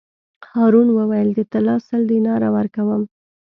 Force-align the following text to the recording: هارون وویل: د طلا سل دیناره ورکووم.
هارون 0.51 0.87
وویل: 0.93 1.29
د 1.33 1.39
طلا 1.51 1.75
سل 1.87 2.01
دیناره 2.11 2.49
ورکووم. 2.57 3.01